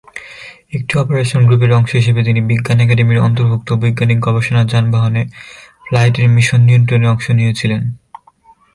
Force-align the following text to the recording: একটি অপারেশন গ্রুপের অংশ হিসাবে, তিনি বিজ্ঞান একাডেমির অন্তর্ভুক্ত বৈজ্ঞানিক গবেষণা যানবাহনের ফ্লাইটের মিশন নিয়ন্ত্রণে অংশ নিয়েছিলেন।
একটি 0.73 0.93
অপারেশন 0.97 1.41
গ্রুপের 1.45 1.71
অংশ 1.73 1.91
হিসাবে, 1.95 2.21
তিনি 2.23 2.39
বিজ্ঞান 2.41 2.79
একাডেমির 2.79 3.23
অন্তর্ভুক্ত 3.23 3.69
বৈজ্ঞানিক 3.73 4.19
গবেষণা 4.19 4.61
যানবাহনের 4.65 5.27
ফ্লাইটের 5.85 6.27
মিশন 6.29 6.61
নিয়ন্ত্রণে 6.61 7.07
অংশ 7.07 7.25
নিয়েছিলেন। 7.31 7.81